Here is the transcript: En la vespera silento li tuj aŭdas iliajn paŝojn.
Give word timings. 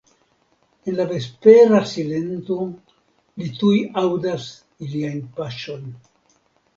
En 0.91 0.95
la 0.99 1.03
vespera 1.09 1.81
silento 1.91 2.57
li 3.41 3.49
tuj 3.59 3.75
aŭdas 4.03 4.47
iliajn 4.87 5.21
paŝojn. 5.37 5.85